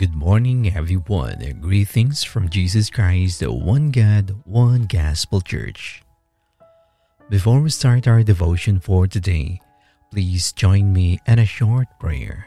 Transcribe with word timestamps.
Good 0.00 0.16
morning, 0.16 0.72
everyone. 0.74 1.60
Greetings 1.60 2.24
from 2.24 2.48
Jesus 2.48 2.88
Christ, 2.88 3.40
the 3.40 3.52
one 3.52 3.90
God, 3.90 4.34
one 4.46 4.86
gospel 4.86 5.42
church. 5.42 6.02
Before 7.28 7.60
we 7.60 7.68
start 7.68 8.08
our 8.08 8.22
devotion 8.22 8.80
for 8.80 9.06
today, 9.06 9.60
please 10.10 10.52
join 10.52 10.94
me 10.94 11.20
in 11.26 11.38
a 11.38 11.44
short 11.44 11.86
prayer. 12.00 12.46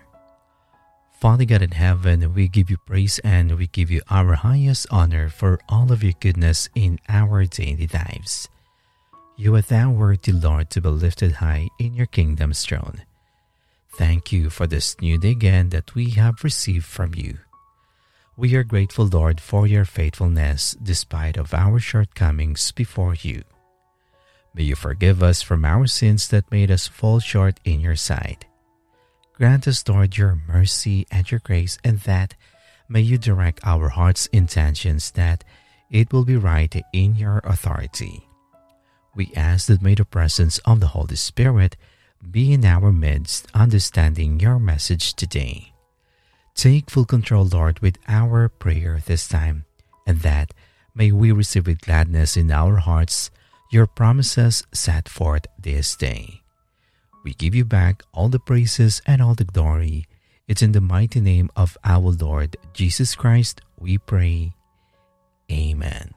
Father 1.22 1.46
God 1.46 1.62
in 1.62 1.78
heaven, 1.78 2.34
we 2.34 2.48
give 2.48 2.72
you 2.72 2.78
praise 2.88 3.20
and 3.20 3.56
we 3.56 3.68
give 3.68 3.92
you 3.92 4.02
our 4.10 4.34
highest 4.34 4.88
honor 4.90 5.30
for 5.30 5.60
all 5.70 5.92
of 5.92 6.02
your 6.02 6.18
goodness 6.20 6.70
in 6.74 6.98
our 7.08 7.46
daily 7.46 7.86
lives. 7.94 8.50
You 9.38 9.54
are 9.54 9.62
thou 9.62 9.92
worthy, 9.92 10.32
Lord, 10.32 10.72
to 10.72 10.82
be 10.82 10.90
lifted 10.90 11.34
high 11.34 11.70
in 11.78 11.94
your 11.94 12.08
kingdom's 12.08 12.66
throne. 12.66 13.04
Thank 13.98 14.32
you 14.32 14.50
for 14.50 14.66
this 14.66 15.00
new 15.02 15.18
day 15.18 15.32
again 15.32 15.70
that 15.70 15.94
we 15.94 16.10
have 16.12 16.44
received 16.44 16.86
from 16.86 17.14
you. 17.16 17.38
We 18.36 18.56
are 18.56 18.64
grateful, 18.64 19.06
Lord, 19.06 19.40
for 19.40 19.68
your 19.68 19.86
faithfulness 19.86 20.76
despite 20.82 21.38
of 21.38 21.54
our 21.54 21.80
shortcomings 21.80 22.72
before 22.72 23.14
you. 23.14 23.44
May 24.56 24.64
you 24.64 24.76
forgive 24.76 25.22
us 25.22 25.44
from 25.44 25.64
our 25.64 25.86
sins 25.86 26.28
that 26.30 26.52
made 26.52 26.72
us 26.72 26.88
fall 26.88 27.20
short 27.20 27.60
in 27.64 27.80
your 27.80 27.96
sight. 27.96 28.46
Grant 29.34 29.68
us, 29.68 29.88
Lord, 29.88 30.18
your 30.18 30.42
mercy 30.48 31.06
and 31.12 31.30
your 31.30 31.40
grace, 31.40 31.78
and 31.84 32.00
that 32.02 32.36
may 32.90 33.02
you 33.02 33.20
direct 33.20 33.60
our 33.64 33.90
heart's 33.90 34.26
intentions 34.28 35.12
that 35.12 35.44
it 35.92 36.12
will 36.12 36.26
be 36.26 36.38
right 36.38 36.76
in 36.94 37.16
your 37.16 37.42
authority. 37.44 38.28
We 39.16 39.32
ask 39.36 39.68
that 39.68 39.82
may 39.84 39.94
the 39.94 40.06
presence 40.06 40.58
of 40.66 40.80
the 40.80 40.88
Holy 40.88 41.16
Spirit 41.16 41.78
be 42.32 42.54
in 42.54 42.66
our 42.66 42.92
midst, 42.92 43.48
understanding 43.54 44.40
your 44.40 44.60
message 44.60 45.14
today. 45.14 45.74
Take 46.56 46.90
full 46.90 47.06
control, 47.06 47.46
Lord, 47.46 47.80
with 47.80 47.98
our 48.08 48.50
prayer 48.50 49.02
this 49.06 49.28
time, 49.28 49.66
and 50.06 50.20
that 50.20 50.54
may 50.96 51.12
we 51.12 51.32
receive 51.32 51.68
with 51.68 51.82
gladness 51.82 52.38
in 52.38 52.52
our 52.52 52.78
hearts 52.78 53.32
your 53.72 53.88
promises 53.88 54.64
set 54.72 55.10
forth 55.10 55.46
this 55.58 55.96
day. 55.96 56.42
We 57.24 57.34
give 57.34 57.56
you 57.56 57.66
back 57.66 58.04
all 58.14 58.30
the 58.30 58.40
praises 58.40 59.02
and 59.08 59.22
all 59.22 59.34
the 59.34 59.46
glory. 59.46 60.06
It's 60.48 60.62
in 60.62 60.74
the 60.74 60.82
mighty 60.82 61.22
name 61.22 61.50
of 61.56 61.78
our 61.84 62.12
Lord 62.12 62.58
Jesus 62.74 63.16
Christ 63.16 63.62
we 63.80 63.98
pray. 63.98 64.54
Amen. 65.52 66.14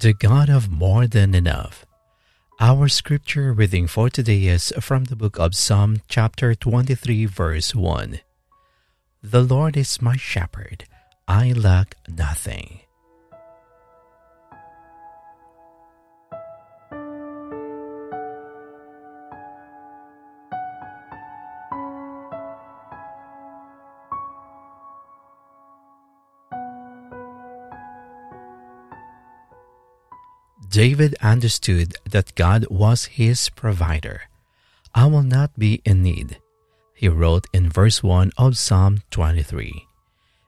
The 0.00 0.14
God 0.14 0.48
of 0.48 0.70
more 0.70 1.06
than 1.06 1.34
enough. 1.34 1.84
Our 2.58 2.88
scripture 2.88 3.52
reading 3.52 3.86
for 3.86 4.08
today 4.08 4.46
is 4.46 4.72
from 4.80 5.04
the 5.04 5.16
book 5.16 5.38
of 5.38 5.54
Psalm, 5.54 6.00
chapter 6.08 6.54
23, 6.54 7.26
verse 7.26 7.74
1. 7.74 8.20
The 9.22 9.42
Lord 9.42 9.76
is 9.76 10.00
my 10.00 10.16
shepherd, 10.16 10.84
I 11.28 11.52
lack 11.52 11.96
nothing. 12.08 12.80
David 30.70 31.16
understood 31.20 31.96
that 32.08 32.36
God 32.36 32.64
was 32.70 33.06
his 33.18 33.50
provider. 33.50 34.22
I 34.94 35.06
will 35.06 35.24
not 35.24 35.58
be 35.58 35.82
in 35.84 36.04
need, 36.04 36.38
he 36.94 37.08
wrote 37.08 37.48
in 37.52 37.68
verse 37.68 38.04
1 38.04 38.30
of 38.38 38.56
Psalm 38.56 39.02
23. 39.10 39.86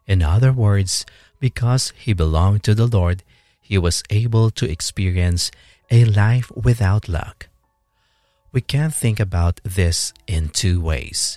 In 0.07 0.23
other 0.23 0.53
words, 0.53 1.05
because 1.41 1.93
he 1.97 2.13
belonged 2.13 2.63
to 2.63 2.75
the 2.75 2.87
Lord, 2.87 3.25
he 3.61 3.79
was 3.79 4.05
able 4.11 4.51
to 4.53 4.71
experience 4.71 5.51
a 5.91 6.05
life 6.05 6.53
without 6.55 7.09
lack. 7.09 7.49
We 8.53 8.61
can 8.61 8.91
think 8.91 9.19
about 9.19 9.61
this 9.65 10.13
in 10.29 10.51
two 10.51 10.81
ways. 10.81 11.37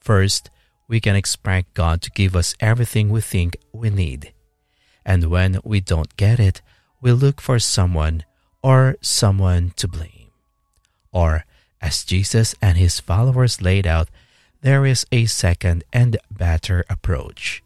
First, 0.00 0.48
we 0.88 0.98
can 0.98 1.14
expect 1.14 1.74
God 1.74 2.00
to 2.00 2.10
give 2.12 2.34
us 2.34 2.54
everything 2.58 3.10
we 3.10 3.20
think 3.20 3.58
we 3.70 3.90
need. 3.90 4.32
And 5.04 5.24
when 5.24 5.60
we 5.62 5.80
don't 5.80 6.16
get 6.16 6.40
it, 6.40 6.62
we 7.00 7.12
look 7.12 7.40
for 7.40 7.58
someone 7.58 8.24
or 8.62 8.96
someone 9.00 9.72
to 9.76 9.88
blame. 9.88 10.30
Or, 11.12 11.44
as 11.80 12.04
Jesus 12.04 12.54
and 12.60 12.76
his 12.76 13.00
followers 13.00 13.62
laid 13.62 13.86
out, 13.86 14.08
there 14.60 14.84
is 14.84 15.06
a 15.12 15.26
second 15.26 15.84
and 15.92 16.16
better 16.30 16.84
approach. 16.90 17.62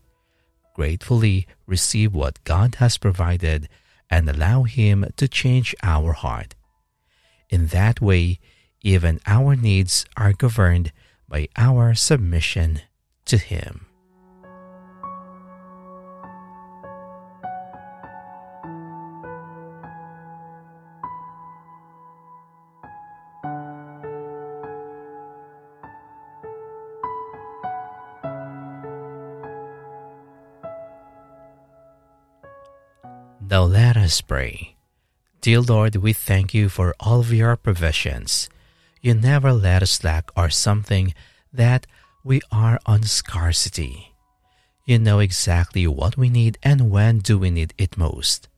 Gratefully 0.74 1.46
receive 1.66 2.14
what 2.14 2.42
God 2.44 2.76
has 2.76 2.98
provided 2.98 3.68
and 4.10 4.28
allow 4.28 4.64
Him 4.64 5.06
to 5.16 5.26
change 5.26 5.74
our 5.82 6.12
heart. 6.12 6.54
In 7.48 7.68
that 7.68 8.00
way, 8.00 8.38
even 8.82 9.20
our 9.26 9.56
needs 9.56 10.04
are 10.16 10.34
governed 10.34 10.92
by 11.28 11.48
our 11.56 11.94
submission 11.94 12.82
to 13.24 13.38
Him. 13.38 13.86
Now 33.50 33.64
let 33.64 33.96
us 33.96 34.20
pray. 34.20 34.76
Dear 35.40 35.60
Lord, 35.60 35.96
we 35.96 36.12
thank 36.12 36.54
you 36.54 36.68
for 36.68 36.94
all 37.00 37.20
of 37.20 37.32
your 37.32 37.56
provisions. 37.56 38.48
You 39.00 39.14
never 39.14 39.52
let 39.52 39.82
us 39.82 40.04
lack 40.04 40.30
or 40.36 40.48
something 40.48 41.12
that 41.52 41.86
we 42.24 42.40
are 42.50 42.78
on 42.86 43.02
scarcity. 43.02 44.14
You 44.86 44.98
know 44.98 45.18
exactly 45.18 45.86
what 45.86 46.16
we 46.16 46.30
need 46.30 46.56
and 46.62 46.90
when 46.90 47.18
do 47.18 47.36
we 47.36 47.50
need 47.50 47.74
it 47.76 47.98
most. 47.98 48.48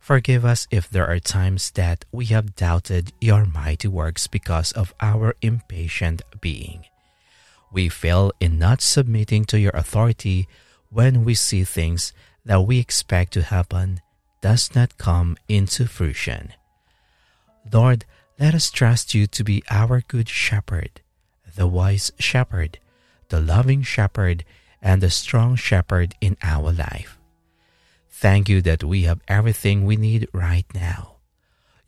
Forgive 0.00 0.44
us 0.44 0.66
if 0.70 0.90
there 0.90 1.06
are 1.06 1.18
times 1.18 1.70
that 1.72 2.04
we 2.12 2.26
have 2.26 2.56
doubted 2.56 3.12
your 3.20 3.44
mighty 3.46 3.88
works 3.88 4.26
because 4.26 4.72
of 4.72 4.92
our 5.00 5.34
impatient 5.40 6.22
being. 6.40 6.84
We 7.72 7.88
fail 7.88 8.32
in 8.40 8.58
not 8.58 8.82
submitting 8.82 9.44
to 9.46 9.58
your 9.58 9.72
authority 9.74 10.46
when 10.90 11.24
we 11.24 11.34
see 11.34 11.64
things 11.64 12.12
that 12.44 12.62
we 12.62 12.78
expect 12.78 13.32
to 13.34 13.42
happen 13.42 14.00
does 14.46 14.76
not 14.76 14.96
come 14.96 15.36
into 15.48 15.88
fruition. 15.88 16.52
Lord, 17.72 18.04
let 18.38 18.54
us 18.54 18.70
trust 18.70 19.12
you 19.12 19.26
to 19.26 19.42
be 19.42 19.64
our 19.68 20.02
good 20.06 20.28
shepherd, 20.28 21.00
the 21.56 21.66
wise 21.66 22.12
shepherd, 22.20 22.78
the 23.28 23.40
loving 23.40 23.82
shepherd, 23.82 24.44
and 24.80 25.02
the 25.02 25.10
strong 25.10 25.56
shepherd 25.56 26.14
in 26.20 26.36
our 26.44 26.70
life. 26.70 27.18
Thank 28.08 28.48
you 28.48 28.62
that 28.62 28.84
we 28.84 29.02
have 29.02 29.20
everything 29.26 29.84
we 29.84 29.96
need 29.96 30.28
right 30.32 30.66
now. 30.72 31.16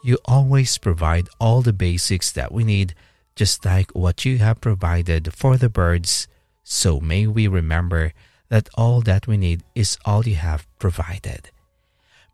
You 0.02 0.18
always 0.24 0.78
provide 0.78 1.28
all 1.38 1.62
the 1.62 1.72
basics 1.72 2.32
that 2.32 2.50
we 2.50 2.64
need, 2.64 2.92
just 3.36 3.64
like 3.64 3.92
what 3.92 4.24
you 4.24 4.38
have 4.38 4.60
provided 4.60 5.32
for 5.32 5.56
the 5.56 5.68
birds. 5.68 6.26
So 6.64 6.98
may 6.98 7.28
we 7.28 7.46
remember 7.46 8.14
that 8.48 8.68
all 8.74 9.00
that 9.02 9.28
we 9.28 9.36
need 9.36 9.62
is 9.76 9.96
all 10.04 10.26
you 10.26 10.34
have 10.34 10.66
provided. 10.80 11.52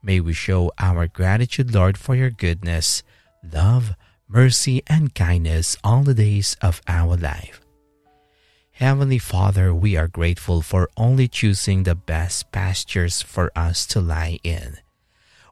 May 0.05 0.21
we 0.21 0.35
show 0.35 0.71
our 0.79 1.09
gratitude, 1.09 1.73
Lord, 1.73 1.97
for 1.97 2.15
your 2.15 2.29
goodness, 2.29 3.03
love, 3.43 3.97
mercy, 4.29 4.83
and 4.87 5.15
kindness 5.15 5.79
all 5.83 6.03
the 6.03 6.13
days 6.13 6.59
of 6.61 6.83
our 6.87 7.17
life. 7.17 7.63
Heavenly 8.73 9.19
Father, 9.19 9.73
we 9.73 9.97
are 9.97 10.09
grateful 10.09 10.61
for 10.61 10.91
only 10.99 11.27
choosing 11.27 11.85
the 11.85 11.95
best 11.95 12.53
pastures 12.53 13.23
for 13.23 13.51
us 13.57 13.87
to 13.87 14.01
lie 14.03 14.39
in. 14.45 14.77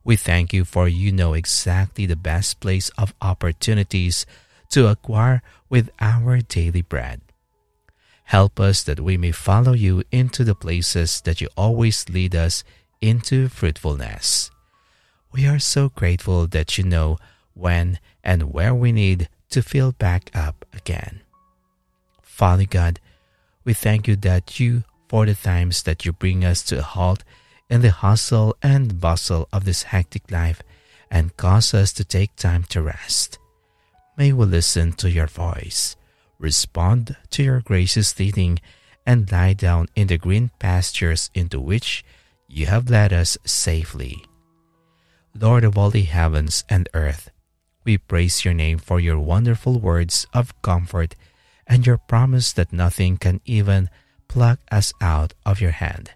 We 0.04 0.16
thank 0.16 0.52
you 0.52 0.66
for 0.66 0.87
you 0.87 1.12
know 1.12 1.32
exactly 1.32 2.05
the 2.05 2.16
best 2.16 2.60
place 2.60 2.90
of 2.98 3.14
opportunities 3.22 4.26
to 4.69 4.88
acquire 4.88 5.40
with 5.70 5.88
our 5.98 6.40
daily 6.43 6.82
bread. 6.82 7.22
Help 8.25 8.60
us 8.60 8.82
that 8.82 9.00
we 9.00 9.16
may 9.16 9.32
follow 9.32 9.72
you 9.72 10.02
into 10.12 10.44
the 10.44 10.55
places 10.55 11.22
that 11.22 11.40
you 11.40 11.48
always 11.56 12.06
lead 12.10 12.34
us 12.34 12.64
into 13.02 13.49
fruitfulness. 13.49 14.50
We 15.32 15.46
are 15.46 15.58
so 15.58 15.90
grateful 15.90 16.46
that 16.46 16.78
you 16.78 16.84
know 16.84 17.19
when 17.52 17.99
and 18.25 18.52
where 18.54 18.75
we 18.75 18.93
need 18.93 19.28
to 19.50 19.60
fill 19.60 19.93
back 19.93 20.31
up 20.34 20.64
again. 20.72 21.20
Father 22.22 22.64
God, 22.64 23.00
We 23.64 23.75
thank 23.75 24.08
you 24.08 24.16
that 24.16 24.58
you, 24.58 24.82
for 25.08 25.26
the 25.26 25.34
times 25.34 25.82
that 25.84 26.04
you 26.04 26.12
bring 26.12 26.44
us 26.44 26.62
to 26.64 26.78
a 26.78 26.82
halt 26.82 27.22
in 27.70 27.81
the 27.82 27.90
hustle 27.90 28.56
and 28.62 29.00
bustle 29.00 29.48
of 29.52 29.64
this 29.64 29.84
hectic 29.84 30.31
life 30.31 30.62
and 31.10 31.37
cause 31.37 31.75
us 31.75 31.93
to 31.93 32.05
take 32.05 32.34
time 32.37 32.64
to 32.64 32.82
rest. 32.82 33.38
May 34.16 34.32
we 34.32 34.46
listen 34.46 34.93
to 34.94 35.10
your 35.10 35.26
voice, 35.26 35.96
respond 36.38 37.16
to 37.31 37.43
your 37.43 37.60
gracious 37.60 38.19
leading, 38.19 38.58
and 39.06 39.31
lie 39.31 39.52
down 39.52 39.88
in 39.94 40.06
the 40.08 40.19
green 40.19 40.50
pastures 40.58 41.31
into 41.34 41.60
which 41.60 42.05
you 42.52 42.66
have 42.66 42.90
led 42.90 43.14
us 43.14 43.38
safely. 43.46 44.25
Lord 45.34 45.64
of 45.64 45.78
all 45.78 45.88
the 45.88 46.02
heavens 46.02 46.64
and 46.69 46.87
earth, 46.93 47.31
we 47.82 47.96
praise 47.96 48.44
your 48.44 48.52
name 48.52 48.76
for 48.76 49.00
your 49.00 49.19
wonderful 49.19 49.81
words 49.81 50.26
of 50.34 50.52
comfort 50.60 51.16
and 51.66 51.87
your 51.87 51.96
promise 51.96 52.52
that 52.52 52.72
nothing 52.72 53.16
can 53.16 53.40
even 53.46 53.88
pluck 54.28 54.60
us 54.70 54.93
out 55.00 55.32
of 55.46 55.62
your 55.62 55.70
hand. 55.70 56.12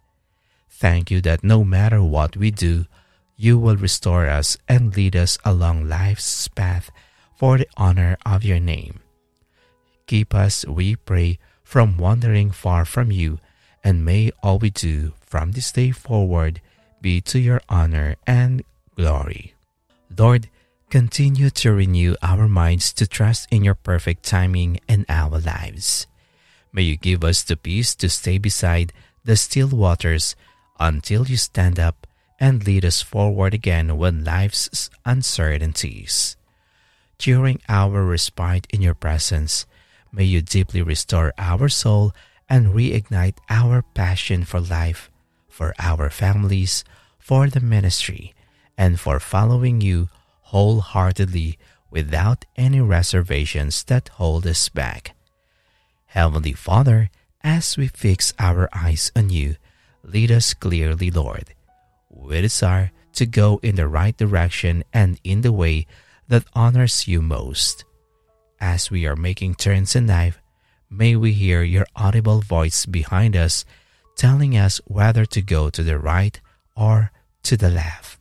Thank 0.69 1.11
you 1.11 1.23
that 1.23 1.43
no 1.43 1.65
matter 1.65 2.03
what 2.03 2.37
we 2.37 2.51
do, 2.51 2.85
you 3.37 3.59
will 3.59 3.77
restore 3.77 4.29
us 4.29 4.59
and 4.69 4.95
lead 4.95 5.17
us 5.17 5.39
along 5.43 5.89
life's 5.89 6.49
path 6.49 6.91
for 7.35 7.57
the 7.57 7.69
honor 7.79 8.19
of 8.27 8.45
your 8.45 8.61
name. 8.61 9.01
Keep 10.07 10.35
us, 10.35 10.67
we 10.67 10.97
pray, 10.97 11.39
from 11.65 11.97
wandering 11.97 12.51
far 12.51 12.85
from 12.85 13.11
you, 13.11 13.41
and 13.87 14.05
may 14.05 14.33
all 14.43 14.59
we 14.59 14.69
do 14.69 15.13
from 15.21 15.53
this 15.53 15.71
day 15.71 15.93
forward 15.93 16.61
be 17.01 17.21
to 17.21 17.39
your 17.39 17.63
honor 17.69 18.17
and 18.27 18.65
glory. 18.97 19.55
Lord, 20.19 20.51
continue 20.91 21.51
to 21.51 21.71
renew 21.71 22.17
our 22.21 22.49
minds 22.49 22.93
to 22.95 23.07
trust 23.07 23.47
in 23.53 23.63
your 23.63 23.77
perfect 23.77 24.25
timing 24.25 24.81
in 24.89 25.07
our 25.09 25.39
lives. 25.39 26.09
May 26.73 26.83
you 26.83 26.97
give 26.97 27.23
us 27.23 27.45
the 27.45 27.57
peace 27.57 27.95
to 28.03 28.09
stay 28.09 28.39
beside 28.39 28.93
the 29.23 29.37
still 29.37 29.69
waters 29.69 30.35
until 30.81 31.25
you 31.25 31.37
stand 31.37 31.79
up 31.79 32.09
and 32.41 32.67
lead 32.67 32.85
us 32.85 33.03
forward 33.03 33.55
again 33.55 33.97
when 33.97 34.25
life's 34.25 34.91
uncertainties. 35.05 36.37
During 37.19 37.61
our 37.69 38.03
respite 38.03 38.67
in 38.71 38.83
your 38.83 38.99
presence, 38.99 39.65
may 40.11 40.25
you 40.25 40.43
deeply 40.43 40.83
restore 40.83 41.33
our 41.39 41.69
soul 41.69 42.13
and 42.49 42.75
reignite 42.75 43.39
our 43.49 43.83
passion 43.83 44.45
for 44.45 44.61
life, 44.61 45.11
for 45.49 45.75
our 45.79 46.11
families, 46.11 46.85
for 47.19 47.49
the 47.49 47.61
ministry, 47.61 48.35
and 48.79 49.01
for 49.01 49.19
following 49.19 49.81
you 49.81 50.09
wholeheartedly 50.43 51.59
without 51.91 52.45
any 52.57 52.81
reservations 52.81 53.83
that 53.85 54.09
hold 54.11 54.47
us 54.47 54.69
back. 54.69 55.15
Heavenly 56.07 56.53
Father, 56.53 57.11
as 57.43 57.77
we 57.77 57.89
fix 57.89 58.33
our 58.39 58.69
eyes 58.73 59.11
on 59.17 59.31
you, 59.31 59.57
lead 60.03 60.31
us 60.31 60.55
clearly, 60.55 61.11
Lord. 61.11 61.55
We 62.11 62.41
desire 62.41 62.93
to 63.15 63.27
go 63.27 63.61
in 63.63 63.77
the 63.77 63.89
right 63.89 64.17
direction 64.17 64.85
and 64.93 65.19
in 65.25 65.41
the 65.41 65.53
way 65.53 65.87
that 66.29 66.45
honors 66.55 67.09
you 67.09 67.23
most. 67.23 67.85
As 68.61 68.91
we 68.91 69.07
are 69.07 69.17
making 69.17 69.57
turns 69.57 69.97
in 69.97 70.07
life, 70.07 70.41
may 70.91 71.17
we 71.17 71.33
hear 71.33 71.63
your 71.63 71.87
audible 71.95 72.41
voice 72.41 72.87
behind 72.87 73.37
us 73.37 73.65
telling 74.17 74.57
us 74.57 74.81
whether 74.87 75.25
to 75.27 75.43
go 75.43 75.71
to 75.71 75.83
the 75.83 75.99
right 75.99 76.41
or 76.75 77.13
to 77.43 77.57
the 77.57 77.71
left. 77.71 78.19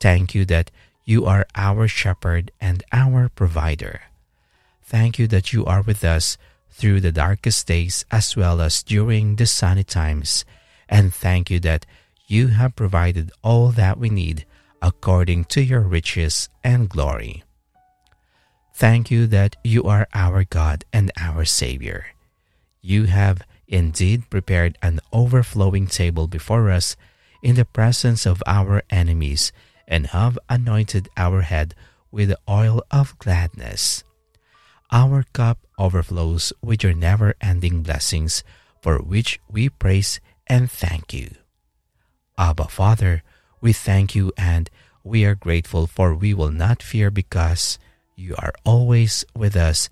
Thank 0.00 0.34
you 0.34 0.44
that 0.46 0.70
you 1.04 1.24
are 1.24 1.46
our 1.54 1.88
shepherd 1.88 2.50
and 2.60 2.82
our 2.92 3.28
provider. 3.28 4.02
Thank 4.82 5.18
you 5.18 5.26
that 5.28 5.52
you 5.52 5.64
are 5.64 5.82
with 5.82 6.04
us 6.04 6.36
through 6.70 7.00
the 7.00 7.12
darkest 7.12 7.66
days 7.66 8.04
as 8.10 8.36
well 8.36 8.60
as 8.60 8.82
during 8.82 9.36
the 9.36 9.46
sunny 9.46 9.84
times. 9.84 10.44
And 10.88 11.14
thank 11.14 11.50
you 11.50 11.58
that 11.60 11.86
you 12.26 12.48
have 12.48 12.76
provided 12.76 13.30
all 13.42 13.70
that 13.70 13.98
we 13.98 14.10
need 14.10 14.44
according 14.82 15.44
to 15.46 15.62
your 15.62 15.80
riches 15.80 16.48
and 16.62 16.88
glory. 16.88 17.45
Thank 18.76 19.10
you 19.10 19.26
that 19.28 19.56
you 19.64 19.84
are 19.84 20.06
our 20.12 20.44
God 20.44 20.84
and 20.92 21.10
our 21.16 21.46
Savior. 21.46 22.12
You 22.82 23.04
have 23.04 23.40
indeed 23.66 24.28
prepared 24.28 24.76
an 24.82 25.00
overflowing 25.14 25.86
table 25.86 26.28
before 26.28 26.70
us 26.70 26.94
in 27.42 27.56
the 27.56 27.64
presence 27.64 28.26
of 28.26 28.42
our 28.46 28.82
enemies 28.90 29.50
and 29.88 30.08
have 30.08 30.38
anointed 30.50 31.08
our 31.16 31.40
head 31.40 31.74
with 32.10 32.28
the 32.28 32.38
oil 32.46 32.84
of 32.90 33.18
gladness. 33.18 34.04
Our 34.92 35.24
cup 35.32 35.56
overflows 35.78 36.52
with 36.60 36.84
your 36.84 36.92
never 36.92 37.32
ending 37.40 37.82
blessings, 37.82 38.44
for 38.82 38.98
which 38.98 39.40
we 39.48 39.70
praise 39.70 40.20
and 40.46 40.70
thank 40.70 41.14
you. 41.14 41.30
Abba, 42.36 42.68
Father, 42.68 43.22
we 43.62 43.72
thank 43.72 44.14
you 44.14 44.34
and 44.36 44.68
we 45.02 45.24
are 45.24 45.34
grateful, 45.34 45.86
for 45.86 46.14
we 46.14 46.34
will 46.34 46.52
not 46.52 46.82
fear 46.82 47.10
because 47.10 47.78
you 48.16 48.34
are 48.38 48.52
always 48.64 49.24
with 49.34 49.54
us 49.56 49.88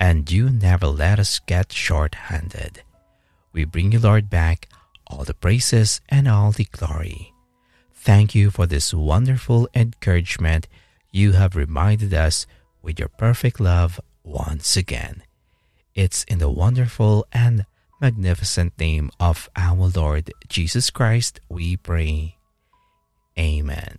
and 0.00 0.30
you 0.30 0.48
never 0.50 0.86
let 0.86 1.18
us 1.18 1.38
get 1.40 1.72
short 1.72 2.14
handed. 2.14 2.82
We 3.52 3.64
bring 3.64 3.92
you, 3.92 3.98
Lord, 3.98 4.28
back 4.28 4.68
all 5.06 5.24
the 5.24 5.34
praises 5.34 6.00
and 6.08 6.26
all 6.26 6.52
the 6.52 6.64
glory. 6.64 7.32
Thank 7.94 8.34
you 8.34 8.50
for 8.50 8.66
this 8.66 8.92
wonderful 8.92 9.68
encouragement 9.74 10.68
you 11.10 11.32
have 11.32 11.56
reminded 11.56 12.12
us 12.12 12.46
with 12.82 12.98
your 12.98 13.08
perfect 13.08 13.60
love 13.60 14.00
once 14.22 14.76
again. 14.76 15.22
It's 15.94 16.24
in 16.24 16.38
the 16.38 16.50
wonderful 16.50 17.26
and 17.32 17.66
magnificent 18.00 18.78
name 18.78 19.10
of 19.18 19.48
our 19.56 19.90
Lord 19.94 20.32
Jesus 20.48 20.90
Christ 20.90 21.40
we 21.48 21.76
pray. 21.76 22.36
Amen. 23.38 23.98